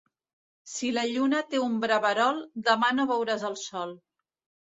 [0.75, 3.93] Si la lluna té un braverol, demà no veuràs el sol.